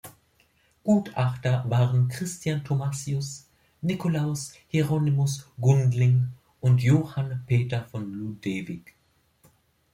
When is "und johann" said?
6.59-7.43